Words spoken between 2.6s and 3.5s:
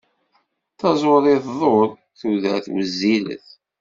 wezzilet.